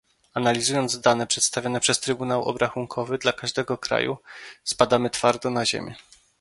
Analizując 0.33 0.99
dane 1.01 1.27
przedstawione 1.27 1.79
przez 1.79 1.99
Trybunał 1.99 2.43
Obrachunkowy 2.43 3.17
dla 3.17 3.33
każdego 3.33 3.77
kraju, 3.77 4.17
spadamy 4.63 5.09
twardo 5.09 5.49
na 5.49 5.65
ziemię 5.65 5.95